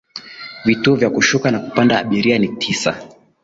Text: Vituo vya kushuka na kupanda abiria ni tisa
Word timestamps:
Vituo 0.65 0.95
vya 0.95 1.09
kushuka 1.09 1.51
na 1.51 1.59
kupanda 1.59 1.99
abiria 1.99 2.37
ni 2.39 2.47
tisa 2.47 3.07